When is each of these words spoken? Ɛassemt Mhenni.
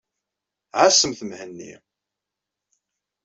Ɛassemt 0.83 1.21
Mhenni. 1.29 1.73